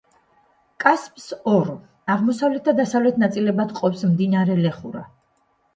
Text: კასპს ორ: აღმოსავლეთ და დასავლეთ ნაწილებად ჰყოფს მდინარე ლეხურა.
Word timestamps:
კასპს 0.83 1.27
ორ: 1.51 1.69
აღმოსავლეთ 2.15 2.67
და 2.71 2.75
დასავლეთ 2.81 3.21
ნაწილებად 3.27 3.79
ჰყოფს 3.79 4.07
მდინარე 4.15 4.59
ლეხურა. 4.67 5.09